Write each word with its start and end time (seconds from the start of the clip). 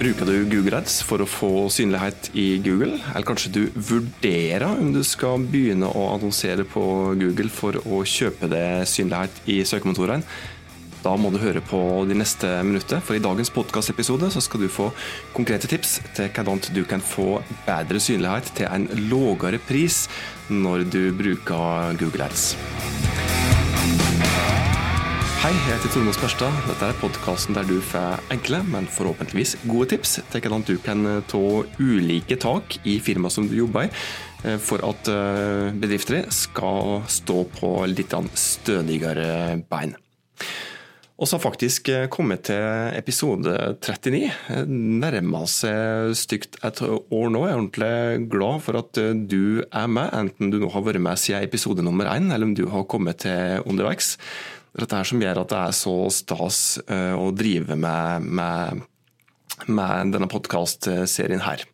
Bruker 0.00 0.24
du 0.24 0.46
Google 0.48 0.78
Ads 0.78 1.02
for 1.04 1.20
å 1.20 1.26
få 1.28 1.48
synlighet 1.68 2.30
i 2.32 2.54
Google, 2.64 2.94
eller 3.10 3.26
kanskje 3.28 3.50
du 3.52 3.58
vurderer 3.76 4.64
om 4.70 4.94
du 4.94 5.02
skal 5.04 5.44
begynne 5.44 5.90
å 5.92 6.06
annonsere 6.14 6.64
på 6.64 6.84
Google 7.20 7.52
for 7.52 7.76
å 7.84 7.98
kjøpe 8.08 8.48
deg 8.48 8.88
synlighet 8.88 9.42
i 9.52 9.58
søkemotorene? 9.68 10.24
Da 11.04 11.12
må 11.20 11.28
du 11.32 11.36
høre 11.42 11.60
på 11.60 11.82
de 12.08 12.16
neste 12.16 12.48
minuttene, 12.64 13.04
for 13.04 13.18
i 13.18 13.20
dagens 13.20 13.52
podkastepisode 13.52 14.32
skal 14.32 14.64
du 14.64 14.72
få 14.72 14.88
konkrete 15.36 15.68
tips 15.68 15.98
til 16.16 16.32
hvordan 16.32 16.64
du 16.72 16.80
kan 16.88 17.04
få 17.04 17.42
bedre 17.68 18.00
synlighet 18.00 18.54
til 18.56 18.72
en 18.72 18.88
lavere 19.12 19.60
pris 19.68 20.06
når 20.48 20.88
du 20.96 21.02
bruker 21.12 21.92
Google 22.00 22.28
Ads. 22.32 22.54
Hei, 25.40 25.54
jeg 25.56 25.78
heter 25.78 25.88
Tormod 25.94 26.12
Spørstad. 26.12 26.56
Dette 26.68 26.84
er 26.84 26.96
podkasten 27.00 27.56
der 27.56 27.64
du 27.64 27.78
får 27.80 28.18
enkle, 28.34 28.58
men 28.68 28.84
forhåpentligvis 28.92 29.54
gode 29.64 29.86
tips 29.94 30.18
til 30.28 30.42
hvordan 30.44 30.66
du 30.68 30.74
kan 30.84 31.00
eh, 31.08 31.22
ta 31.32 31.40
ulike 31.80 32.36
tak 32.36 32.76
i 32.84 32.98
firmaet 33.00 33.32
som 33.32 33.46
du 33.48 33.54
jobber 33.56 33.86
i, 33.86 33.88
eh, 34.44 34.58
for 34.60 34.84
at 34.84 35.08
eh, 35.08 35.70
bedrifter 35.80 36.28
skal 36.28 37.06
stå 37.08 37.46
på 37.56 37.72
litt 37.88 38.12
stødigere 38.36 39.56
bein. 39.72 39.96
Og 41.16 41.24
så 41.24 41.38
har 41.38 41.46
faktisk 41.46 41.88
kommet 42.12 42.46
til 42.48 42.92
episode 42.96 43.56
39. 43.80 44.28
Nærmer 44.68 45.48
seg 45.52 46.14
stygt 46.16 46.60
et 46.64 46.84
år 46.84 47.32
nå. 47.32 47.42
Jeg 47.44 47.52
er 47.52 47.58
ordentlig 47.58 48.30
glad 48.32 48.62
for 48.64 48.80
at 48.80 49.02
du 49.28 49.60
er 49.64 49.88
med, 49.88 50.08
enten 50.16 50.52
du 50.52 50.60
nå 50.60 50.72
har 50.72 50.84
vært 50.84 51.04
med 51.04 51.20
siden 51.20 51.44
episode 51.44 51.84
nummer 51.84 52.08
én, 52.12 52.28
eller 52.28 52.48
om 52.48 52.56
du 52.56 52.66
har 52.72 52.88
kommet 52.88 53.24
til 53.24 53.60
underveis 53.68 54.18
dette 54.78 54.96
her 54.96 55.08
som 55.08 55.22
gjør 55.22 55.42
at 55.42 55.52
det 55.52 55.60
er 55.60 55.76
så 55.76 55.94
stas 56.14 56.60
eh, 56.86 57.14
å 57.16 57.30
drive 57.34 57.76
med, 57.78 58.28
med, 58.28 58.84
med 59.66 60.14
denne 60.14 60.30
podkastserien 60.30 61.42
her. 61.46 61.64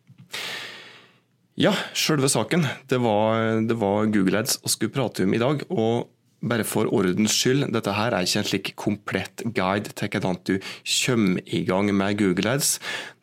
Ja, 1.57 1.73
sjølve 1.97 2.29
saken. 2.29 2.67
Det 2.89 2.99
var, 3.01 3.63
det 3.65 3.77
var 3.81 4.09
Google 4.13 4.43
Ads 4.43 4.59
vi 4.61 4.73
skulle 4.73 4.93
prate 4.93 5.25
om 5.25 5.33
i 5.33 5.41
dag. 5.41 5.65
og 5.69 6.13
bare 6.37 6.65
for 6.67 6.85
ordens 6.93 7.33
skyld, 7.33 7.65
dette 7.73 7.93
her 7.97 8.13
er 8.13 8.25
ikke 8.25 8.41
en 8.43 8.45
slik 8.45 8.69
komplett 8.77 9.41
guide 9.57 9.93
til 9.97 10.11
hvordan 10.13 10.37
du 10.45 10.53
kommer 10.85 11.41
i 11.49 11.63
gang 11.65 11.89
med 11.97 12.19
Google 12.19 12.51
Ads. 12.53 12.75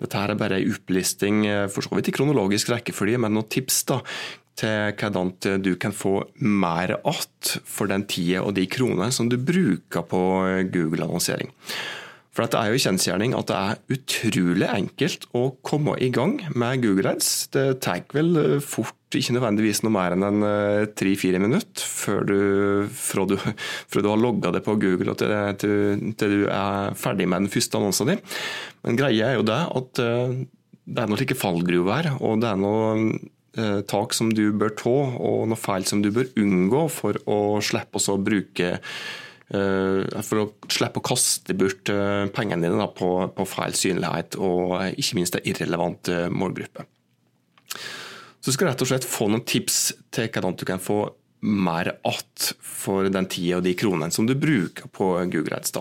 Dette 0.02 0.18
her 0.18 0.32
er 0.32 0.40
bare 0.40 0.58
en 0.58 0.72
opplisting 0.74 1.44
eh, 1.46 1.68
for 1.70 1.86
så 1.86 1.94
vidt 1.94 2.10
i 2.10 2.16
kronologisk 2.16 2.72
rekkefølge, 2.74 3.20
men 3.22 3.36
noen 3.36 3.46
tips 3.46 3.84
da, 3.90 4.00
til 4.58 4.94
hvordan 5.00 5.34
du 5.62 5.74
kan 5.76 5.92
få 5.92 6.24
mer 6.36 6.96
att 7.04 7.58
for 7.64 7.86
den 7.86 8.06
tida 8.06 8.42
og 8.42 8.54
de 8.54 8.66
kronene 8.66 9.10
som 9.12 9.28
du 9.28 9.36
bruker 9.36 10.02
på 10.02 10.22
Google-annonsering. 10.72 11.50
For 12.34 12.50
Det 12.50 12.58
er 12.58 12.72
jo 12.72 12.82
kjensgjerning 12.82 13.34
at 13.38 13.46
det 13.46 13.56
er 13.56 13.94
utrolig 13.94 14.66
enkelt 14.66 15.28
å 15.38 15.44
komme 15.62 15.94
i 16.02 16.08
gang 16.10 16.40
med 16.58 16.82
Google 16.82 17.12
Ads. 17.14 17.28
Det 17.54 17.66
tar 17.84 18.02
vel 18.10 18.58
fort 18.58 19.14
ikke 19.14 19.36
nødvendigvis 19.36 19.84
noe 19.84 19.94
mer 19.94 20.16
enn 20.16 20.26
en 20.26 20.46
eh, 20.48 20.86
tre-fire 20.98 21.38
minutter 21.38 21.86
før 21.86 22.26
du, 22.26 22.40
fra, 22.90 23.26
du, 23.30 23.36
fra 23.38 24.02
du 24.02 24.10
har 24.10 24.18
logga 24.18 24.50
det 24.56 24.64
på 24.66 24.74
Google 24.82 25.14
og 25.14 25.20
til, 25.20 25.30
til, 25.62 26.02
til, 26.18 26.34
du 26.42 26.50
er 26.50 26.98
ferdig 26.98 27.28
med 27.30 27.46
den 27.46 27.54
første 27.54 27.78
annonsen 27.78 28.10
din. 28.10 28.24
Men 28.82 28.98
greia 28.98 29.30
er 29.30 29.38
jo 29.38 29.46
det 29.46 29.60
at 29.78 30.02
eh, 30.02 30.34
det 30.84 31.00
er 31.00 31.06
noen 31.06 31.22
slike 31.22 31.38
fallgruver 31.38 31.94
her, 31.94 32.10
og 32.18 32.42
det 32.42 32.50
er 32.50 32.58
noen 32.60 33.06
Eh, 33.14 33.33
tak 33.86 34.14
som 34.16 34.32
du 34.34 34.48
bør 34.56 34.74
ta, 34.78 34.94
og 35.18 35.44
noe 35.50 35.60
feil 35.60 35.86
som 35.88 36.02
du 36.02 36.10
bør 36.14 36.32
unngå 36.40 36.86
for 36.92 37.18
å 37.30 37.38
slippe 37.64 38.00
å 38.00 38.16
bruke 38.18 38.70
eh, 38.74 40.20
for 40.26 40.42
å 40.42 40.46
slippe 40.72 41.00
å 41.00 41.06
kaste 41.06 41.56
bort 41.58 41.92
eh, 41.92 42.24
pengene 42.34 42.70
dine 42.70 42.88
på, 42.98 43.10
på 43.34 43.48
feil 43.48 43.76
synlighet 43.78 44.38
og 44.40 44.78
ikke 44.94 45.20
minst 45.20 45.38
en 45.38 45.46
irrelevant 45.50 46.10
målgruppe. 46.34 46.86
Så 48.44 48.50
du 48.50 48.56
skal 48.58 48.68
rett 48.68 48.82
og 48.84 48.90
slett 48.90 49.06
få 49.08 49.30
noen 49.32 49.46
tips 49.48 49.78
til 50.12 50.28
hvordan 50.28 50.58
du 50.60 50.66
kan 50.68 50.82
få 50.82 51.06
mer 51.44 51.98
att 52.04 52.52
for 52.60 53.04
den 53.04 53.26
tida 53.26 53.58
og 53.58 53.64
de 53.64 53.74
kronene 53.76 54.12
som 54.12 54.26
du 54.26 54.34
bruker 54.34 54.88
på 54.92 55.06
Google 55.32 55.56
Ads. 55.56 55.72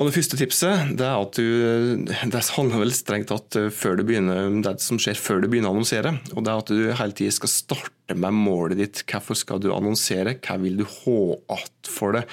Og 0.00 0.08
Det 0.08 0.14
første 0.16 0.38
tipset 0.40 0.92
det 0.96 1.04
er 1.04 1.18
at 1.20 1.36
du, 1.36 2.06
det 2.08 2.40
handler 2.56 2.80
vel 2.86 2.92
strengt 2.96 3.28
tatt 3.28 3.58
eh, 3.60 3.68
før 3.68 3.98
du 3.98 4.06
begynner, 4.08 4.48
det 4.64 4.78
som 4.80 4.96
skjer 5.00 5.20
før 5.20 5.44
du 5.44 5.50
begynner 5.52 5.68
å 5.68 5.76
annonsere. 5.76 6.14
og 6.32 6.46
det 6.46 6.48
er 6.54 6.62
At 6.62 6.72
du 6.72 6.86
hele 7.02 7.16
tiden 7.18 7.36
skal 7.36 7.52
starte 7.52 8.16
med 8.16 8.32
målet 8.32 8.80
ditt. 8.80 9.04
Hvorfor 9.04 9.36
skal 9.36 9.60
du 9.60 9.68
annonsere? 9.74 10.38
Hva 10.40 10.56
vil 10.62 10.80
du 10.80 10.86
ha 10.88 11.18
igjen 11.36 11.92
for 11.92 12.16
det? 12.16 12.24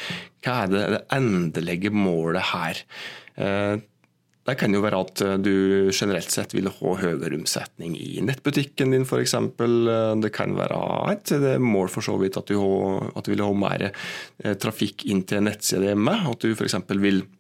Hva 0.46 0.64
er 0.64 0.72
det, 0.72 0.88
det 0.96 1.04
endelige 1.20 1.92
målet 1.92 2.54
her? 2.54 2.84
Eh, 3.36 3.84
det 4.48 4.56
kan 4.56 4.72
jo 4.72 4.80
være 4.80 5.00
at 5.04 5.22
du 5.44 5.90
generelt 5.92 6.32
sett 6.32 6.54
vil 6.56 6.70
ha 6.72 6.92
høyere 7.02 7.36
omsetning 7.36 7.98
i 8.00 8.22
nettbutikken 8.24 8.96
din 8.96 9.04
f.eks. 9.04 9.34
Det 10.24 10.32
kan 10.32 10.56
være 10.56 10.78
et 11.12 11.34
mål 11.60 11.92
for 11.92 12.08
så 12.08 12.16
vidt 12.22 12.40
at 12.40 12.48
du, 12.48 12.56
at 13.12 13.28
du 13.28 13.34
vil 13.34 13.44
ha 13.44 13.52
mer 13.52 13.90
eh, 13.90 14.56
trafikk 14.56 15.04
inn 15.12 15.28
til 15.28 15.44
nettsida 15.44 15.92
hjemme. 15.92 16.16
At 16.32 16.48
du 16.48 16.56
f.eks. 16.56 16.80
vil 16.96 17.26
Eh, 17.28 17.37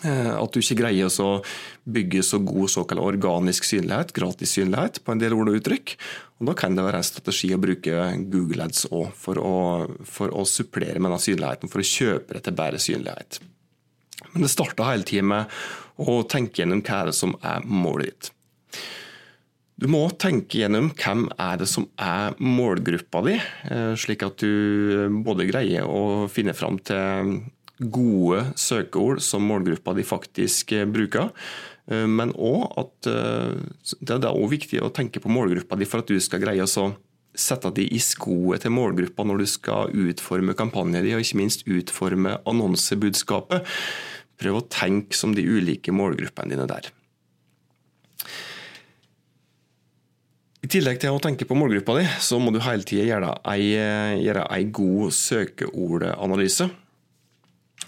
at 0.00 0.54
du 0.54 0.62
ikke 0.62 0.78
greier 0.78 1.12
å 1.20 1.30
bygge 1.84 2.22
så 2.24 2.40
god 2.42 2.70
såkalt 2.72 3.02
organisk 3.02 3.66
synlighet, 3.68 4.14
gratis 4.16 4.54
synlighet, 4.56 5.02
på 5.04 5.12
en 5.12 5.20
del 5.20 5.36
ord 5.36 5.52
og 5.52 5.58
uttrykk. 5.60 5.94
Og 6.40 6.48
da 6.48 6.56
kan 6.58 6.74
det 6.74 6.86
være 6.86 7.02
en 7.02 7.06
strategi 7.06 7.52
å 7.54 7.60
bruke 7.60 8.08
Google 8.32 8.66
Ads 8.66 8.86
òg, 8.90 9.12
for, 9.14 9.38
for, 10.08 10.32
å 10.32 10.46
supplere 10.48 10.98
med 10.98 11.14
den 11.14 11.24
synligheten, 11.28 11.70
for 11.70 11.84
å 11.84 11.86
kjøpe 11.86 12.38
det 12.38 12.44
til 12.48 12.56
bedre 12.58 12.80
synlighet. 12.82 13.42
Men 14.32 14.46
det 14.46 14.52
starter 14.54 14.88
hele 14.88 15.06
tiden 15.06 15.30
med 15.30 16.02
å 16.02 16.22
tenke 16.26 16.62
gjennom 16.62 16.82
hva 16.82 17.02
er 17.02 17.10
det 17.10 17.18
som 17.18 17.36
er 17.44 17.66
målet 17.68 18.10
ditt. 18.10 18.32
Du 19.82 19.88
må 19.90 20.02
tenke 20.20 20.60
gjennom 20.60 20.92
hvem 20.94 21.24
er 21.42 21.56
det 21.58 21.66
som 21.70 21.88
er 21.98 22.36
målgruppa 22.38 23.22
di, 23.26 23.34
eh, 23.34 23.94
slik 23.98 24.22
at 24.22 24.38
du 24.38 25.08
både 25.26 25.48
greier 25.48 25.88
å 25.88 26.28
finne 26.30 26.54
fram 26.54 26.78
til 26.78 27.40
gode 27.90 28.44
søkeord 28.60 29.22
som 29.24 29.44
målgruppa 29.48 29.94
de 29.96 30.04
faktisk 30.06 30.74
eh, 30.76 30.86
bruker. 30.88 31.32
Eh, 31.90 32.06
men 32.06 32.34
òg 32.36 32.66
at 32.80 33.10
eh, 33.10 33.56
det 34.00 34.18
er 34.18 34.30
også 34.30 34.52
viktig 34.54 34.82
å 34.82 34.92
tenke 34.94 35.22
på 35.22 35.32
målgruppa 35.32 35.78
di 35.78 35.88
for 35.88 36.02
at 36.02 36.12
du 36.12 36.20
skal 36.22 36.42
greie 36.44 36.66
å 36.66 36.92
sette 37.32 37.70
de 37.72 37.86
i 37.88 38.00
skoet 38.02 38.62
til 38.64 38.74
målgruppa 38.74 39.24
når 39.24 39.42
du 39.42 39.48
skal 39.48 39.92
utforme 40.04 40.54
kampanjen 40.56 41.00
din, 41.00 41.16
og 41.16 41.24
ikke 41.24 41.40
minst 41.40 41.64
utforme 41.64 42.36
annonsebudskapet. 42.48 43.68
Prøv 44.42 44.58
å 44.58 44.66
tenke 44.68 45.16
som 45.16 45.32
de 45.36 45.46
ulike 45.46 45.94
målgruppene 45.94 46.52
dine 46.52 46.68
der. 46.68 46.90
I 50.62 50.68
tillegg 50.70 51.00
til 51.02 51.16
å 51.16 51.22
tenke 51.22 51.46
på 51.48 51.56
målgruppa 51.58 51.96
di, 51.98 52.04
så 52.22 52.38
må 52.38 52.52
du 52.54 52.60
hele 52.62 52.86
tida 52.86 53.08
gjøre 53.08 53.32
gjøre 54.22 54.44
ei 54.54 54.68
god 54.70 55.16
søkeordanalyse. 55.16 56.68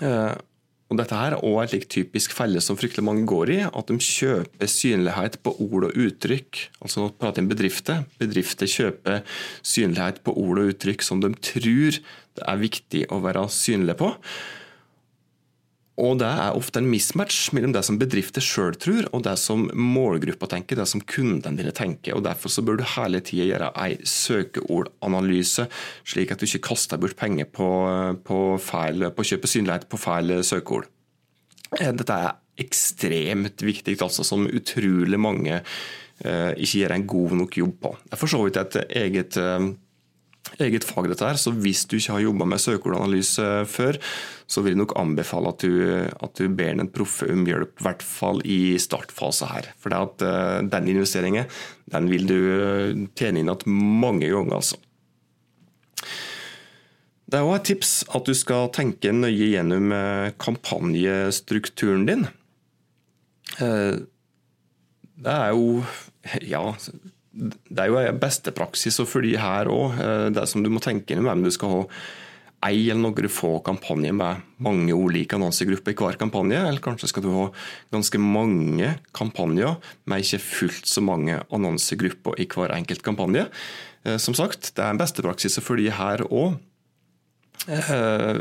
Eh, 0.02 0.34
og 0.92 0.98
dette 1.00 1.16
her 1.16 1.34
er 1.34 1.42
også 1.42 1.78
et 1.78 1.86
typisk 1.90 2.34
felle 2.36 2.60
som 2.62 2.76
fryktelig 2.78 3.04
mange 3.06 3.24
går 3.28 3.52
i. 3.54 3.58
At 3.66 3.88
de 3.88 3.96
kjøper 3.98 4.70
synlighet 4.70 5.40
på 5.42 5.54
ord 5.64 5.88
og 5.88 5.96
uttrykk. 6.06 6.60
Altså 6.84 7.02
nå 7.02 7.12
prater 7.18 7.42
om 7.42 7.48
bedrifter. 7.50 8.04
Bedrifter 8.20 8.70
kjøper 8.70 9.22
synlighet 9.64 10.20
på 10.26 10.36
ord 10.44 10.60
og 10.62 10.74
uttrykk 10.74 11.04
som 11.06 11.24
de 11.24 11.32
tror 11.34 11.98
det 12.34 12.44
er 12.50 12.60
viktig 12.60 13.06
å 13.14 13.20
være 13.24 13.46
synlig 13.52 13.96
på. 14.00 14.12
Og 15.94 16.18
Det 16.18 16.26
er 16.26 16.56
ofte 16.58 16.80
en 16.82 16.88
mismatch 16.90 17.52
mellom 17.54 17.70
det 17.74 17.84
som 17.86 18.00
bedrifter 18.00 18.42
sjøl 18.42 18.74
tror, 18.74 19.06
og 19.14 19.22
det 19.26 19.36
som 19.38 19.68
målgruppa 19.78 20.48
tenker, 20.50 20.80
det 20.80 20.88
som 20.90 21.00
kundene 21.00 21.54
dine 21.60 21.70
tenker. 21.70 22.16
og 22.16 22.24
Derfor 22.26 22.50
så 22.50 22.64
bør 22.66 22.80
du 22.80 22.86
hele 22.96 23.20
tida 23.22 23.46
gjøre 23.46 23.70
ei 23.78 24.00
søkeordanalyse, 24.02 25.68
slik 26.02 26.34
at 26.34 26.42
du 26.42 26.48
ikke 26.48 26.66
kaster 26.72 26.98
bort 26.98 27.14
penger 27.16 27.46
på, 27.46 27.68
på, 28.26 28.40
feil, 28.58 29.06
på 29.14 29.22
å 29.22 29.28
kjøpe 29.30 29.50
synlighet 29.50 29.86
på 29.86 30.00
feil 30.02 30.40
søkeord. 30.42 30.90
Eh, 31.78 31.94
dette 31.94 32.18
er 32.18 32.34
ekstremt 32.58 33.62
viktig, 33.62 33.94
altså, 34.02 34.26
som 34.26 34.48
utrolig 34.50 35.18
mange 35.18 35.60
eh, 35.60 36.52
ikke 36.58 36.82
gjør 36.82 36.96
en 36.96 37.06
god 37.14 37.38
nok 37.38 37.58
jobb 37.62 37.78
på. 37.86 37.94
Det 38.02 38.16
er 38.16 38.24
for 38.24 38.34
så 38.34 38.42
vidt 38.42 38.58
et 38.62 38.80
eget 38.90 39.38
eh, 39.38 39.70
eget 40.60 40.84
fag, 40.86 41.08
dette 41.10 41.26
her, 41.26 41.38
så 41.40 41.52
hvis 41.56 41.84
du 41.88 41.96
ikke 41.98 42.16
har 42.16 42.24
jobba 42.24 42.46
med 42.48 42.62
søkeordanalyse 42.62 43.46
før, 43.70 43.98
så 44.46 44.62
vil 44.62 44.74
jeg 44.74 44.82
nok 44.82 44.94
anbefale 45.00 45.50
at 45.50 45.64
du, 45.64 45.72
at 46.26 46.38
du 46.38 46.48
ber 46.52 46.76
en 46.76 46.90
proffe 46.92 47.28
om 47.32 47.46
hjelp, 47.48 47.74
i 47.80 47.86
hvert 47.86 48.04
fall 48.04 48.42
i 48.44 48.58
startfase 48.80 49.48
her. 49.50 49.70
For 49.80 49.92
det 49.92 50.02
at 50.04 50.24
uh, 50.26 50.60
den 50.70 50.90
investeringen 50.92 51.48
den 51.90 52.08
vil 52.08 52.24
du 52.28 52.38
eh, 52.38 52.94
tjene 53.14 53.42
inn 53.42 53.50
igjen 53.50 53.74
mange 54.00 54.30
ganger. 54.32 54.54
altså. 54.56 54.78
Det 57.28 57.36
er 57.38 57.44
òg 57.44 57.58
et 57.58 57.66
tips 57.68 57.92
at 58.16 58.24
du 58.24 58.32
skal 58.36 58.70
tenke 58.74 59.12
nøye 59.12 59.50
gjennom 59.52 59.92
eh, 59.92 60.32
kampanjestrukturen 60.40 62.08
din. 62.08 62.24
Det 63.54 65.34
er 65.34 65.52
jo 65.52 65.84
ja, 66.42 66.64
det 67.34 67.80
er 67.82 67.90
jo 67.90 68.02
beste 68.22 68.54
praksis 68.54 69.00
å 69.02 69.08
følge 69.08 69.40
her 69.42 69.70
òg. 69.72 69.98
Det 70.34 70.44
som 70.50 70.62
du 70.62 70.70
må 70.70 70.82
tenke 70.82 71.14
inn 71.14 71.26
om 71.26 71.42
du 71.42 71.50
skal 71.54 71.72
ha 71.72 71.80
ei 72.64 72.86
eller 72.88 73.02
noen 73.02 73.28
få 73.32 73.58
kampanjer 73.64 74.14
med 74.16 74.44
mange 74.64 74.94
ulike 74.96 75.36
annonsegrupper 75.36 75.92
i 75.92 75.98
hver 75.98 76.18
kampanje, 76.20 76.60
eller 76.60 76.82
kanskje 76.84 77.10
skal 77.10 77.24
du 77.24 77.30
ha 77.34 77.46
ganske 77.92 78.20
mange 78.20 78.94
kampanjer 79.16 79.76
med 80.08 80.24
ikke 80.24 80.42
fullt 80.42 80.88
så 80.88 81.04
mange 81.04 81.40
annonsegrupper 81.54 82.40
i 82.40 82.48
hver 82.48 82.72
enkelt 82.76 83.04
kampanje. 83.04 83.46
Eh, 84.04 84.16
som 84.22 84.36
sagt, 84.36 84.72
det 84.76 84.84
er 84.84 84.94
en 84.94 85.00
beste 85.00 85.24
praksis 85.24 85.58
å 85.60 85.64
følge 85.64 85.94
her 85.98 86.24
òg. 86.30 86.56
Eh, 87.68 88.40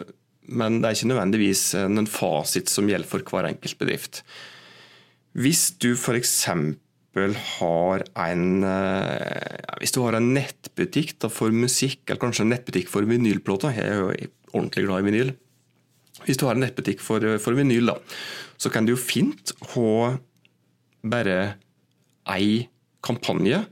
men 0.54 0.80
det 0.82 0.90
er 0.90 0.98
ikke 0.98 1.12
nødvendigvis 1.12 1.68
en 1.80 2.08
fasit 2.10 2.72
som 2.72 2.88
gjelder 2.90 3.10
for 3.10 3.24
hver 3.28 3.48
enkelt 3.52 3.80
bedrift. 3.80 4.24
Hvis 5.34 5.72
du 5.82 5.94
f.eks. 5.96 6.36
har 7.14 8.04
en 8.18 8.64
ja, 8.64 9.76
Hvis 9.80 9.94
du 9.94 10.02
har 10.02 10.18
en 10.18 10.32
nettbutikk 10.34 11.20
da, 11.22 11.30
for 11.30 11.54
musikk, 11.54 12.08
eller 12.08 12.22
kanskje 12.22 12.46
en 12.46 12.54
nettbutikk 12.56 12.90
for 12.90 13.06
vinylplater 13.06 13.76
Jeg 13.78 13.86
er 13.86 14.00
jo 14.02 14.30
ordentlig 14.54 14.86
glad 14.88 15.04
i 15.04 15.08
vinyl. 15.10 15.34
Hvis 16.26 16.40
du 16.42 16.48
har 16.48 16.58
en 16.58 16.64
nettbutikk 16.66 17.02
for, 17.02 17.22
for 17.42 17.58
vinyl, 17.58 17.90
da, 17.90 17.98
så 18.58 18.70
kan 18.74 18.86
du 18.86 18.94
jo 18.94 19.02
fint 19.02 19.54
ha 19.74 20.14
bare 21.04 21.38
ei 22.34 22.70
kampanje 23.04 23.64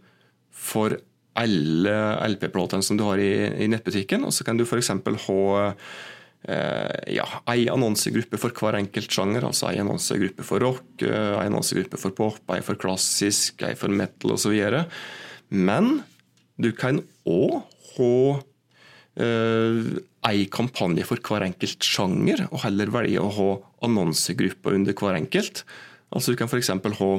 for 0.52 0.98
alle 1.42 1.98
LP-platene 2.34 2.84
som 2.84 2.98
du 3.00 3.06
har 3.08 3.22
i, 3.22 3.32
i, 3.64 3.70
nettbutikken. 3.72 4.26
Og 4.28 4.34
så 4.36 4.46
kan 4.46 4.58
du 4.60 4.66
f.eks. 4.66 4.90
ha 4.92 5.42
Eh, 5.72 6.20
ja, 6.42 7.26
ei 7.54 7.68
annonsegruppe 7.70 8.40
for 8.42 8.56
hver 8.58 8.80
enkelt 8.80 9.14
sjanger. 9.14 9.46
altså 9.46 9.70
Ei 9.70 9.82
annonsegruppe 9.84 10.46
for 10.46 10.64
rock, 10.64 10.86
eh, 11.06 11.34
ei 11.38 11.50
annonsegruppe 11.50 12.00
for 12.02 12.16
pop, 12.18 12.42
ei 12.56 12.64
for 12.66 12.80
klassisk, 12.82 13.62
ei 13.68 13.78
for 13.78 13.94
metal 13.94 14.34
osv. 14.38 14.56
Men 15.50 16.02
du 16.62 16.72
kan 16.78 17.02
òg 17.28 17.62
ha 17.92 18.14
uh, 19.20 19.84
ei 20.30 20.46
kampanje 20.54 21.06
for 21.08 21.22
hver 21.26 21.46
enkelt 21.48 21.84
sjanger, 21.86 22.46
og 22.52 22.62
heller 22.64 22.92
velge 22.94 23.22
å 23.22 23.32
ha 23.36 23.50
annonsegrupper 23.88 24.78
under 24.78 24.96
hver 24.96 25.18
enkelt. 25.18 25.66
Altså 26.12 26.34
Du 26.34 26.40
kan 26.40 26.50
f.eks. 26.50 26.72
ha 26.72 27.12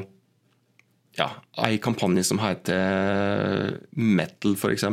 ja, 1.18 1.28
ei 1.66 1.78
kampanje 1.82 2.24
som 2.24 2.40
heter 2.42 3.78
Metal, 3.92 4.54
f.eks. 4.56 4.86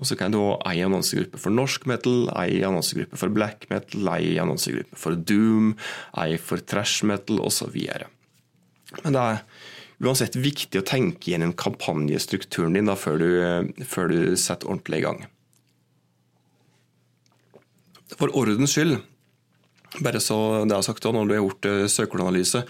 Og 0.00 0.08
så 0.08 0.16
kan 0.16 0.32
du 0.32 0.38
ha 0.40 0.54
ei 0.70 0.84
annonsegruppe 0.86 1.40
for 1.40 1.52
norsk 1.52 1.84
metal, 1.90 2.30
ei 2.40 2.62
annonsegruppe 2.64 3.18
for 3.20 3.32
black 3.34 3.66
metal, 3.72 4.06
ei 4.14 4.38
annonsegruppe 4.40 4.96
for 4.96 5.18
doom, 5.18 5.74
ei 6.22 6.38
for 6.40 6.62
trash 6.62 7.04
metal 7.08 7.42
osv. 7.44 7.76
Men 9.02 9.16
det 9.16 9.26
er 9.26 9.42
uansett 10.00 10.38
viktig 10.38 10.80
å 10.80 10.86
tenke 10.86 11.34
gjennom 11.34 11.52
kampanjestrukturen 11.58 12.78
din 12.78 12.88
da, 12.88 12.96
før, 12.96 13.20
du, 13.20 13.84
før 13.84 14.08
du 14.12 14.20
setter 14.40 14.70
ordentlig 14.70 15.02
i 15.02 15.06
gang. 15.08 15.22
For 18.16 18.32
ordens 18.34 18.72
skyld 18.74 18.98
bare 19.98 20.20
så 20.22 20.36
det 20.70 20.76
er 20.76 20.84
sagt 20.86 21.02
da, 21.02 21.10
når 21.14 21.26
du 21.26 21.34
har 21.34 21.42
gjort 21.42 21.66
eh, 21.66 21.84
søkeordanalyse, 21.90 22.62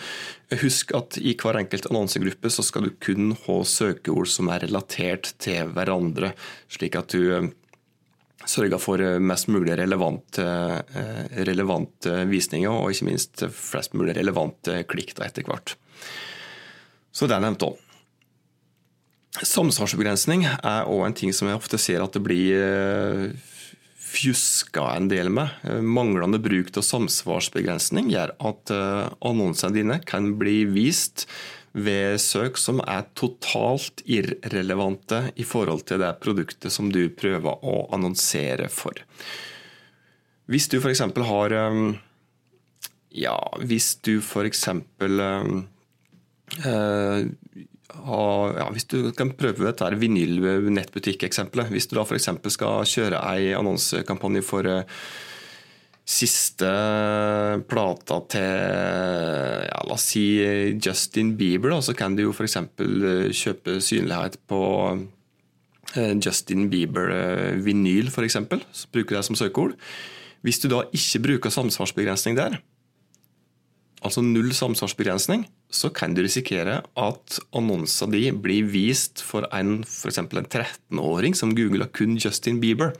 husk 0.63 0.95
at 0.97 1.19
i 1.21 1.35
hver 1.39 1.59
enkelt 1.61 1.91
annonsegruppe 1.91 2.51
så 2.53 2.65
skal 2.65 2.87
du 2.87 2.95
kun 3.03 3.35
ha 3.45 3.57
søkeord 3.69 4.31
som 4.33 4.49
er 4.53 4.65
relatert 4.65 5.35
til 5.43 5.69
hverandre, 5.75 6.33
slik 6.73 6.97
at 6.97 7.13
du 7.13 7.35
eh, 7.37 7.51
sørger 8.49 8.81
for 8.81 9.05
eh, 9.05 9.19
mest 9.21 9.51
mulig 9.53 9.77
relevante, 9.83 10.47
relevante 11.45 12.25
visninger, 12.31 12.73
og 12.73 12.95
ikke 12.95 13.11
minst 13.11 13.45
flest 13.53 13.95
mulig 13.99 14.17
relevante 14.17 14.81
klikk 14.89 15.13
etter 15.21 15.45
hvert. 15.45 15.77
Så 17.13 17.29
det 17.29 17.37
er 17.37 17.45
nevnt 17.45 17.69
òg. 17.69 17.77
Samsvarsbegrensning 19.45 20.49
er 20.49 20.89
òg 20.89 21.05
en 21.05 21.15
ting 21.21 21.37
som 21.37 21.51
jeg 21.51 21.61
ofte 21.61 21.79
ser 21.79 22.03
at 22.03 22.17
det 22.17 22.25
blir 22.25 23.37
fjuska 24.11 24.85
en 24.97 25.09
del 25.09 25.31
med. 25.31 25.49
Eh, 25.63 25.81
manglende 25.81 26.41
bruk 26.43 26.73
av 26.77 26.87
samsvarsbegrensning 26.87 28.11
gjør 28.13 28.35
at 28.51 28.75
eh, 28.75 29.07
annonsene 29.31 29.77
dine 29.77 29.99
kan 30.07 30.35
bli 30.41 30.65
vist 30.71 31.27
ved 31.73 32.19
søk 32.19 32.59
som 32.59 32.81
er 32.83 33.07
totalt 33.19 34.03
irrelevante 34.11 35.29
i 35.39 35.47
forhold 35.47 35.85
til 35.87 36.03
det 36.03 36.17
produktet 36.23 36.75
som 36.75 36.91
du 36.91 37.05
prøver 37.15 37.63
å 37.63 37.85
annonsere 37.95 38.67
for. 38.75 38.99
Hvis 40.51 40.67
du 40.71 40.81
f.eks. 40.81 41.05
har 41.31 41.59
eh, 41.63 41.83
Ja, 43.11 43.39
hvis 43.63 43.95
du 44.07 44.19
f.eks 44.19 44.67
ja, 47.95 48.69
Hvis 48.73 48.87
du 48.91 49.11
kan 49.17 49.33
prøve 49.37 49.67
dette 49.67 49.89
vinyl-nettbutikk-eksempelet. 50.01 51.73
Hvis 51.73 51.89
du 51.91 51.97
da 51.99 52.05
f.eks. 52.07 52.29
skal 52.55 52.87
kjøre 52.89 53.21
ei 53.33 53.51
annonsekampanje 53.57 54.43
for 54.47 54.69
uh, 54.69 55.03
siste 56.11 56.71
plata 57.71 58.19
til 58.33 58.47
ja, 59.69 59.83
la 59.87 59.95
oss 59.95 60.09
si 60.13 60.25
Justin 60.83 61.37
Bieber, 61.39 61.75
da, 61.75 61.81
så 61.85 61.95
kan 61.99 62.17
du 62.17 62.25
jo 62.25 62.35
f.eks. 62.35 62.57
Eh, 62.57 63.29
kjøpe 63.37 63.79
synlighet 63.85 64.41
på 64.51 64.63
uh, 64.97 66.15
Justin 66.19 66.69
Bieber-vinyl, 66.73 68.11
f.eks. 68.11 68.41
Så 68.73 68.91
bruker 68.91 69.15
du 69.15 69.21
det 69.21 69.29
som 69.29 69.39
søkeord. 69.39 69.77
Hvis 70.47 70.63
du 70.63 70.71
da 70.73 70.87
ikke 70.97 71.25
bruker 71.27 71.53
samsvarsbegrensning 71.53 72.39
der, 72.39 72.61
altså 74.01 74.23
null 74.25 74.55
samsvarsbegrensning, 74.57 75.45
så 75.71 75.91
kan 75.95 76.15
du 76.15 76.23
risikere 76.25 76.81
at 76.99 77.39
annonsa 77.57 78.09
di 78.11 78.25
blir 78.33 78.67
vist 78.71 79.23
for 79.23 79.47
en 79.55 79.81
en 79.81 80.31
13-åring 80.51 81.37
som 81.39 81.55
googler 81.55 81.91
kun 81.95 82.19
Justin 82.19 82.61
Bieber. 82.61 82.93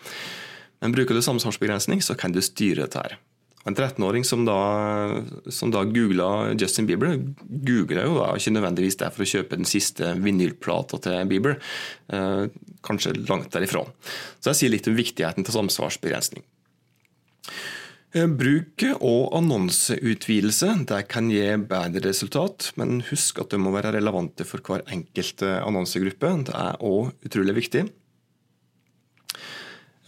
Men 0.81 0.95
bruker 0.95 1.15
du 1.15 1.23
samsvarsbegrensning, 1.23 2.01
så 2.03 2.15
kan 2.15 2.33
du 2.33 2.41
styre 2.41 2.87
dette 2.87 3.03
her. 3.03 3.19
En 3.69 3.77
13-åring 3.77 4.25
som 4.25 4.47
da, 4.49 4.57
da 5.69 5.83
googla 5.85 6.55
Justin 6.57 6.87
Bieber, 6.89 7.19
googla 7.45 8.07
jo 8.07 8.15
da 8.17 8.31
ikke 8.39 8.55
nødvendigvis 8.55 8.97
det 9.03 9.11
for 9.13 9.27
å 9.27 9.29
kjøpe 9.29 9.59
den 9.61 9.69
siste 9.69 10.15
vinylplata 10.17 11.03
til 11.05 11.29
Bieber. 11.29 11.59
Eh, 12.09 12.47
kanskje 12.87 13.19
langt 13.29 13.53
derifra. 13.53 13.85
Så 14.41 14.55
jeg 14.55 14.63
sier 14.63 14.73
litt 14.73 14.89
om 14.89 14.97
viktigheten 14.97 15.45
til 15.45 15.59
samsvarsbegrensning. 15.59 16.47
Eh, 18.11 18.27
bruk 18.27 18.83
og 18.99 19.37
annonseutvidelse 19.39 20.73
det 20.91 21.05
kan 21.13 21.29
gi 21.31 21.45
bedre 21.63 22.03
resultat, 22.09 22.73
men 22.81 23.05
husk 23.07 23.39
at 23.39 23.53
det 23.55 23.61
må 23.63 23.71
være 23.71 23.93
relevante 23.95 24.43
for 24.49 24.59
hver 24.67 24.83
enkelt 24.91 25.45
annonsegruppe. 25.47 26.33
Det 26.49 26.57
er 26.59 26.83
òg 26.83 27.13
utrolig 27.29 27.55
viktig. 27.61 27.85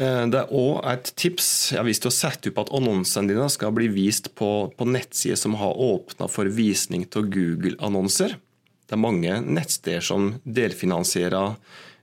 Eh, 0.02 0.24
det 0.34 0.40
er 0.40 0.50
òg 0.50 0.82
et 0.90 1.12
tips 1.14 1.48
ja, 1.76 1.86
hvis 1.86 2.02
du 2.02 2.08
har 2.10 2.16
satt 2.16 2.50
opp 2.50 2.62
at 2.64 2.74
annonsene 2.74 3.30
dine 3.30 3.46
skal 3.52 3.74
bli 3.76 3.86
vist 3.92 4.32
på, 4.34 4.50
på 4.74 4.88
nettsider 4.88 5.38
som 5.38 5.54
har 5.60 5.78
åpna 5.78 6.26
for 6.26 6.50
visning 6.50 7.06
av 7.06 7.30
Google-annonser. 7.30 8.34
Det 8.82 8.98
er 8.98 9.06
mange 9.06 9.38
nettsteder 9.46 10.02
som 10.02 10.32
delfinansierer 10.42 11.54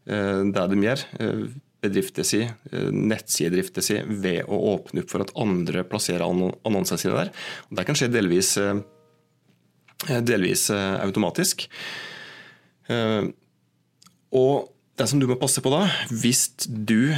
eh, 0.07 0.45
det 0.47 0.69
de 0.71 0.85
gjør 0.87 1.09
bedriften 1.83 2.25
sin, 2.27 2.51
eh, 2.71 2.91
nettsidedriften 2.91 3.83
sin, 3.83 4.21
ved 4.21 4.47
å 4.47 4.59
åpne 4.75 5.03
opp 5.03 5.11
for 5.13 5.23
at 5.23 5.33
andre 5.39 5.83
plasserer 5.87 6.25
annonsene 6.25 6.99
sine 6.99 7.15
der. 7.15 7.31
Og 7.69 7.77
det 7.79 7.85
kan 7.87 7.95
skje 7.95 8.11
delvis, 8.11 8.57
eh, 8.57 8.81
delvis 10.21 10.69
eh, 10.69 10.99
automatisk. 11.03 11.67
Og 14.31 14.69
det 14.97 15.05
som 15.09 15.19
du 15.19 15.27
må 15.29 15.35
passe 15.37 15.61
på 15.61 15.69
da, 15.69 15.83
hvis 16.09 16.49
du, 16.65 17.13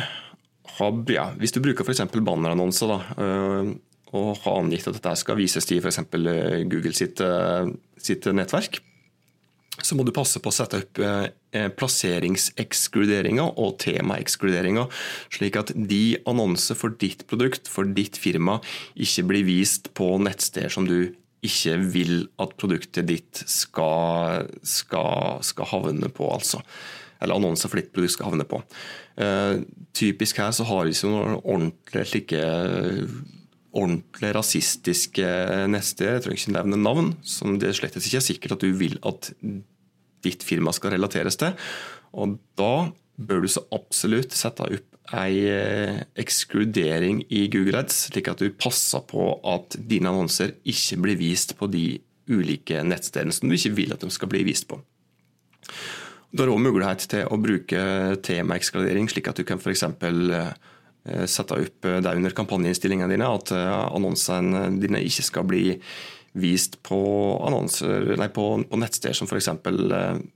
har, 0.76 0.92
ja, 1.08 1.30
hvis 1.40 1.56
du 1.56 1.62
bruker 1.64 1.88
f.eks. 1.88 2.04
bannerannonser 2.12 2.92
da, 2.92 2.98
og 4.12 4.42
har 4.44 4.58
angitt 4.60 4.90
at 4.92 4.98
dette 4.98 5.16
skal 5.16 5.40
vises 5.40 5.64
til 5.66 5.80
f.eks. 5.80 6.02
Google 6.12 6.92
sitt, 6.92 7.24
sitt 7.96 8.28
nettverk, 8.36 8.82
så 9.88 9.98
må 9.98 10.06
du 10.08 10.14
passe 10.16 10.42
på 10.42 10.52
å 10.52 10.56
sette 10.56 10.82
opp 10.82 11.02
eh, 11.02 11.70
plasseringsekskluderinger 11.78 13.58
og 13.62 13.78
temaekskluderinger, 13.84 14.88
slik 15.34 15.60
at 15.60 15.74
de 15.76 16.20
annonser 16.30 16.78
for 16.80 16.96
ditt 17.02 17.26
produkt, 17.32 17.72
for 17.72 17.90
ditt 17.90 18.20
firma, 18.20 18.60
ikke 18.96 19.28
blir 19.32 19.48
vist 19.48 19.92
på 19.98 20.14
nettsteder 20.22 20.74
som 20.74 20.88
du 20.90 21.14
ikke 21.42 21.78
vil 21.94 22.18
at 22.42 22.54
produktet 22.62 23.08
ditt 23.10 23.44
skal, 23.50 24.50
skal, 24.62 25.40
skal 25.46 25.72
havne 25.74 26.12
på. 26.14 26.30
altså 26.30 26.62
eller 27.22 27.38
annonser 27.38 27.70
for 27.70 27.78
ditt 27.78 27.92
produkt 27.94 28.16
skal 28.16 28.32
havne 28.32 28.48
på. 28.50 28.58
Uh, 29.22 29.62
typisk 29.94 30.40
her 30.42 30.50
så 30.58 30.66
har 30.66 30.88
vi 30.88 30.96
ikke 30.96 31.12
noen 31.12 31.38
ordentlige 31.38 32.08
slike 32.10 32.40
ordentlig 33.72 34.34
rasistiske 34.36 35.28
nettsteder. 35.72 36.18
Jeg 36.18 36.26
trenger 36.26 36.42
ikke 36.42 36.56
nevne 36.58 36.80
navn, 36.82 37.12
som 37.24 37.56
det 37.62 37.76
slett 37.78 37.96
ikke 38.00 38.20
er 38.20 38.26
sikkert 38.26 38.58
at 38.58 38.66
du 38.66 38.74
vil 38.76 38.98
at 39.08 39.32
ditt 40.24 40.46
firma 40.46 40.74
skal 40.76 40.96
relateres 40.96 41.40
til. 41.42 41.56
Og 42.12 42.38
da 42.60 42.92
bør 43.22 43.44
du 43.44 43.52
så 43.52 43.64
absolutt 43.76 44.36
sette 44.38 44.66
opp 44.66 44.88
ei 45.18 45.44
eh, 45.50 46.02
ekskludering 46.20 47.26
i 47.34 47.46
Google 47.52 47.82
Ads, 47.82 48.08
slik 48.12 48.30
at 48.32 48.42
du 48.42 48.54
passer 48.56 49.04
på 49.10 49.34
at 49.48 49.76
dine 49.76 50.12
annonser 50.12 50.56
ikke 50.68 51.00
blir 51.04 51.20
vist 51.20 51.56
på 51.60 51.68
de 51.72 51.86
ulike 52.32 52.84
nettstedene 52.86 53.36
som 53.36 53.50
du 53.50 53.58
ikke 53.58 53.76
vil 53.76 53.96
at 53.96 54.04
de 54.04 54.12
skal 54.14 54.32
bli 54.32 54.46
vist 54.48 54.70
på. 54.70 54.80
Du 56.32 56.46
har 56.46 56.52
òg 56.54 56.62
mulighet 56.64 57.10
til 57.12 57.28
å 57.28 57.40
bruke 57.42 57.82
temaekskludering, 58.24 59.10
slik 59.12 59.28
at 59.28 59.42
du 59.42 59.48
kan 59.48 59.60
f.eks. 59.60 59.84
Eh, 59.84 61.26
sette 61.26 61.58
opp 61.58 61.88
det 62.06 62.12
under 62.14 62.34
kampanjeinnstillingene 62.38 63.10
dine, 63.10 63.26
at 63.26 63.50
annonsene 63.58 64.68
dine 64.78 65.02
ikke 65.02 65.26
skal 65.26 65.48
bli 65.50 65.64
vist 66.34 66.78
på, 66.88 67.00
annonser, 67.44 68.14
nei, 68.20 68.30
på, 68.32 68.46
på 68.70 68.80
nettsteder 68.80 69.18
som 69.18 69.28
eksempel, 69.36 69.94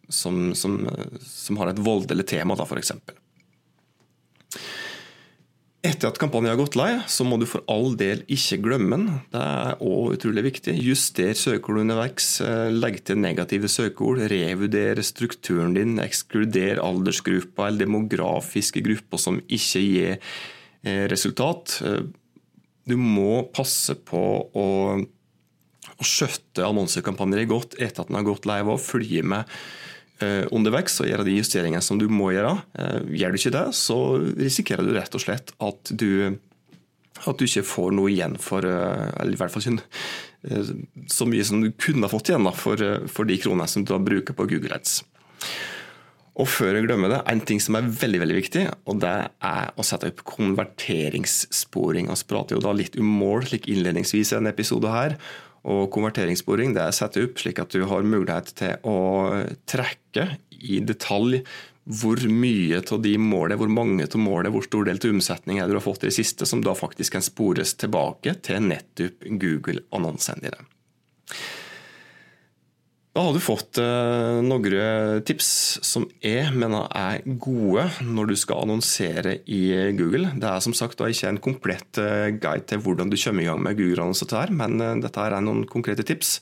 Som, 0.10 0.56
som, 0.56 0.82
som 1.22 1.58
har 1.62 1.72
et 1.72 1.80
voldelig 1.80 2.28
tema. 2.28 2.56
da 2.56 2.68
f.eks. 2.68 2.92
Etter 5.86 6.10
at 6.10 6.18
kampanjen 6.18 6.50
har 6.50 6.58
gått 6.58 6.78
lei, 6.80 6.90
så 7.12 7.26
må 7.28 7.38
du 7.38 7.46
for 7.46 7.62
all 7.70 7.94
del 8.00 8.24
ikke 8.32 8.58
glemme 8.64 8.98
den. 8.98 9.20
Det 9.34 9.42
er 9.42 9.84
òg 9.86 10.16
utrolig 10.16 10.44
viktig. 10.48 10.74
Juster 10.82 11.36
søkeord 11.38 11.84
underveis. 11.84 12.40
Eh, 12.42 12.72
legg 12.74 13.04
til 13.06 13.20
negative 13.22 13.70
søkeord. 13.70 14.24
Revurder 14.32 15.02
strukturen 15.06 15.76
din. 15.78 16.00
Ekskluder 16.02 16.82
aldersgrupper 16.82 17.70
eller 17.70 17.86
demografiske 17.86 18.82
grupper 18.86 19.22
som 19.22 19.38
ikke 19.46 19.84
gir 19.84 20.16
eh, 20.16 21.06
resultat. 21.12 21.78
Eh, 21.86 22.02
du 22.90 22.98
må 22.98 23.44
passe 23.54 23.94
på 24.10 24.24
å, 24.58 24.66
å 25.96 26.06
skjøtte 26.06 26.66
annonsekampanjer 26.66 27.48
godt 27.50 27.78
etter 27.80 28.04
at 28.04 28.12
den 28.12 28.20
har 28.20 28.28
gått 28.28 28.48
live 28.50 28.74
og 28.74 28.84
følge 28.84 29.24
med 29.26 29.50
Eh, 30.24 30.46
underveis 30.56 30.94
og 31.04 31.10
gjøre 31.10 31.26
de 31.28 31.34
justeringene 31.36 31.84
som 31.84 31.98
du 32.00 32.06
må 32.08 32.30
gjøre. 32.32 32.54
Eh, 32.80 33.00
gjør 33.20 33.34
du 33.34 33.40
ikke 33.40 33.52
det, 33.52 33.66
så 33.76 33.98
risikerer 34.40 34.88
du 34.88 34.94
rett 34.96 35.18
og 35.18 35.24
slett 35.26 35.52
at 35.60 35.92
du, 35.92 36.38
at 37.26 37.36
du 37.36 37.44
ikke 37.44 37.66
får 37.68 37.92
noe 37.98 38.14
igjen 38.14 38.38
for 38.40 38.64
eh, 38.64 39.10
Eller 39.20 39.36
i 39.36 39.40
hvert 39.42 39.52
fall 39.52 39.66
ikke 39.66 39.84
så 41.10 41.26
mye 41.26 41.44
som 41.44 41.64
du 41.64 41.72
kunne 41.82 42.08
fått 42.08 42.30
igjen 42.30 42.48
for, 42.54 42.80
for, 43.10 43.26
de 43.26 43.36
kronene 43.42 43.66
som 43.68 43.84
du 43.84 43.90
da 43.90 43.98
bruker 44.00 44.38
på 44.38 44.46
Google 44.48 44.78
Ads. 44.78 45.00
Og 46.38 46.48
før 46.52 46.78
jeg 46.78 46.86
glemmer 46.86 47.10
det, 47.10 47.20
En 47.32 47.42
ting 47.42 47.60
som 47.64 47.76
er 47.76 47.90
veldig 47.90 48.22
veldig 48.22 48.38
viktig, 48.38 48.64
og 48.86 49.02
det 49.02 49.16
er 49.26 49.74
å 49.76 49.84
sette 49.84 50.12
opp 50.14 50.22
konverteringssporing. 50.30 52.12
Vi 52.14 52.30
prater 52.30 52.56
jo 52.56 52.64
da 52.64 52.76
litt 52.78 52.96
om 53.02 53.18
slik 53.44 53.68
innledningsvis 53.68 54.32
i 54.32 54.38
denne 54.38 54.54
episode 54.54 54.94
her. 54.94 55.18
Og 55.66 55.88
konverteringssporing 55.94 56.76
det 56.76 56.84
er 56.84 56.94
satt 56.94 57.18
opp 57.18 57.40
slik 57.42 57.62
at 57.62 57.74
du 57.74 57.88
har 57.90 58.06
mulighet 58.06 58.52
til 58.60 58.76
å 58.86 58.98
trekke 59.70 60.28
i 60.62 60.82
detalj 60.86 61.42
hvor 61.86 62.22
mye 62.30 62.80
av 62.82 63.02
de 63.02 63.14
målene, 63.22 63.58
hvor 63.62 63.70
mange 63.70 64.08
av 64.08 64.18
målene, 64.18 64.54
hvor 64.54 64.66
stor 64.66 64.88
del 64.88 64.98
av 64.98 65.12
omsetningen 65.12 65.70
du 65.70 65.76
har 65.78 65.86
fått 65.86 66.06
i 66.06 66.10
det 66.10 66.18
siste, 66.18 66.48
som 66.50 66.64
da 66.66 66.74
faktisk 66.78 67.14
kan 67.14 67.26
spores 67.26 67.76
tilbake 67.78 68.38
til 68.46 68.66
nettopp 68.72 69.28
Google-annonsene. 69.42 70.56
Da 73.16 73.22
har 73.24 73.32
du 73.32 73.40
fått 73.40 73.78
eh, 73.80 74.42
noen 74.44 75.22
tips 75.24 75.50
som 75.88 76.04
jeg 76.20 76.50
mener 76.52 76.90
er 76.92 77.22
gode 77.40 77.86
når 78.04 78.28
du 78.28 78.34
skal 78.36 78.66
annonsere 78.66 79.38
i 79.48 79.70
Google. 79.96 80.34
Det 80.36 80.50
er 80.50 80.64
som 80.66 80.74
sagt 80.76 81.00
ikke 81.00 81.30
en 81.30 81.40
komplett 81.40 82.00
eh, 82.02 82.34
guide 82.36 82.66
til 82.68 82.82
hvordan 82.84 83.08
du 83.08 83.16
kommer 83.16 83.46
i 83.46 83.46
gang 83.48 83.62
med 83.64 83.78
Google-annonser, 83.80 84.52
men 84.60 84.84
eh, 84.84 84.98
dette 85.06 85.24
er 85.24 85.38
noen 85.40 85.64
konkrete 85.72 86.04
tips 86.04 86.42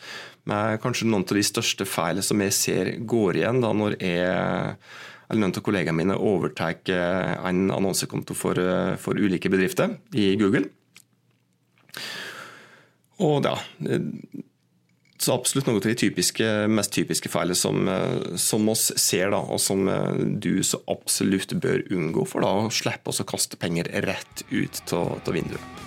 med 0.50 0.82
kanskje 0.82 1.12
noen 1.12 1.28
av 1.28 1.38
de 1.38 1.44
største 1.46 1.86
feilene 1.86 2.26
som 2.26 2.42
jeg 2.42 2.56
ser 2.58 2.90
går 3.06 3.38
igjen 3.44 3.62
da 3.62 3.70
når 3.78 4.00
jeg 4.02 4.24
eller 5.30 5.42
noen 5.44 5.54
av 5.54 5.66
kollegaene 5.68 5.98
mine 6.00 6.18
overtar 6.18 6.90
en 6.90 7.62
annonsekonto 7.74 8.34
for, 8.38 8.58
for 9.02 9.18
ulike 9.18 9.50
bedrifter 9.50 9.94
i 10.18 10.32
Google. 10.42 10.66
Og 13.24 13.46
ja, 13.46 13.56
absolutt 15.32 15.70
noe 15.70 15.80
av 15.80 15.86
de 15.86 15.96
typiske, 15.96 16.48
mest 16.68 16.92
typiske 16.96 17.32
feilene 17.32 17.56
som, 17.56 17.88
eh, 17.88 18.36
som 18.42 18.68
oss 18.70 18.90
ser, 19.00 19.32
da, 19.32 19.40
og 19.40 19.62
som 19.64 19.88
eh, 19.88 20.12
du 20.44 20.64
så 20.66 20.82
absolutt 20.92 21.56
bør 21.64 21.86
unngå, 21.94 22.28
for 22.28 22.44
da 22.44 22.68
slippe 22.74 23.14
å 23.14 23.28
kaste 23.28 23.60
penger 23.62 23.88
rett 24.04 24.44
ut 24.52 24.94
av 24.98 25.32
vinduet. 25.32 25.82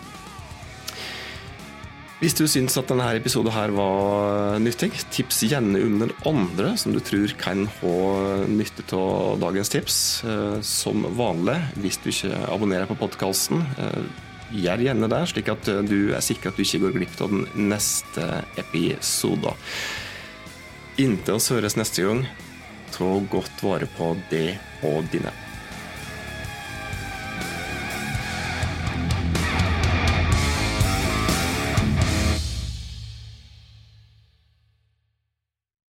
Hvis 2.16 2.32
du 2.32 2.46
syns 2.48 2.78
at 2.80 2.88
denne 2.88 3.10
episoden 3.18 3.52
her 3.52 3.74
var 3.76 4.56
nyttig, 4.64 4.88
tips 5.12 5.42
gjerne 5.50 5.82
om 5.84 5.98
den 6.00 6.14
andre 6.24 6.70
som 6.80 6.94
du 6.94 7.00
tror 7.04 7.34
kan 7.36 7.66
ha 7.82 7.96
nytte 8.48 8.86
av 8.96 9.36
dagens 9.42 9.68
tips. 9.74 9.98
Eh, 10.24 10.60
som 10.64 11.04
vanlig, 11.18 11.58
hvis 11.82 12.00
du 12.00 12.08
ikke 12.14 12.32
abonnerer 12.48 12.88
på 12.88 12.96
podkasten 13.02 13.60
gjør 14.54 14.84
gjerne 14.86 15.08
det, 15.10 15.22
slik 15.30 15.48
at 15.52 15.70
du 15.88 15.98
er 16.14 16.24
sikker 16.24 16.52
at 16.52 16.58
du 16.58 16.64
ikke 16.64 16.82
går 16.86 16.98
glipp 16.98 17.22
av 17.24 17.32
den 17.32 17.70
neste 17.70 18.26
episoden. 18.60 19.56
Inntil 21.02 21.36
oss 21.36 21.50
høres 21.52 21.76
neste 21.76 22.06
gang, 22.06 22.22
ta 22.94 23.10
godt 23.32 23.64
vare 23.64 23.88
på 23.98 24.14
det 24.30 24.56
og 24.86 25.04
dine. 25.12 25.45